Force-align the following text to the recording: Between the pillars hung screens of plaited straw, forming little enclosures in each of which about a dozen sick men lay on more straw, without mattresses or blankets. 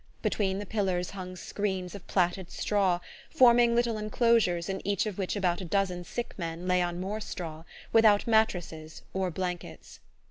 Between 0.23 0.57
the 0.57 0.65
pillars 0.65 1.11
hung 1.11 1.35
screens 1.35 1.93
of 1.93 2.07
plaited 2.07 2.49
straw, 2.49 3.01
forming 3.29 3.75
little 3.75 3.99
enclosures 3.99 4.67
in 4.67 4.81
each 4.83 5.05
of 5.05 5.19
which 5.19 5.35
about 5.35 5.61
a 5.61 5.63
dozen 5.65 6.03
sick 6.03 6.33
men 6.39 6.67
lay 6.67 6.81
on 6.81 6.99
more 6.99 7.19
straw, 7.21 7.65
without 7.93 8.25
mattresses 8.25 9.03
or 9.13 9.29
blankets. 9.29 9.99